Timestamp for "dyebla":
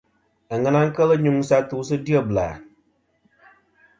2.05-2.47